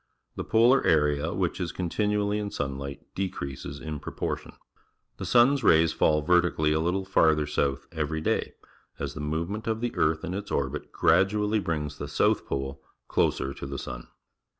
[0.35, 4.53] The polar area which is continuallj^ in sunlight decreases in proportion.
[5.17, 8.55] The sun's rays fall verti cally a little farther south every day,
[8.97, 12.81] as the movement of the earth in its orbit gradu ally brings the south pole
[13.09, 14.07] closer to the sun.